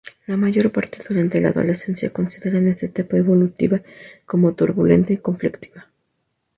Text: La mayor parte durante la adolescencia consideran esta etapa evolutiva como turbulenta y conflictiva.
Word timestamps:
La 0.25 0.35
mayor 0.35 0.71
parte 0.71 0.97
durante 1.07 1.39
la 1.39 1.49
adolescencia 1.49 2.09
consideran 2.11 2.67
esta 2.67 2.87
etapa 2.87 3.17
evolutiva 3.17 3.83
como 4.25 4.55
turbulenta 4.55 5.13
y 5.13 5.17
conflictiva. 5.17 5.91